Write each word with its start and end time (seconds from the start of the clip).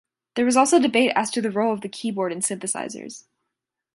There 0.33 0.45
was 0.45 0.57
also 0.57 0.79
debate 0.79 1.11
as 1.15 1.29
to 1.29 1.41
the 1.41 1.51
role 1.51 1.71
of 1.71 1.81
the 1.81 1.87
keyboard 1.87 2.31
in 2.31 2.39
synthesizers. 2.39 3.25